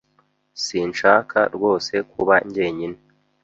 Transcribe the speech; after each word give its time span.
Sinshaka 0.63 1.39
rwose 1.55 1.93
kuba 2.11 2.35
njyenyine. 2.47 2.99